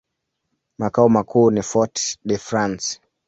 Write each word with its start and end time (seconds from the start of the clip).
Makao 0.77 1.09
makuu 1.09 1.51
ni 1.51 1.61
Fort-de-France. 1.61 2.99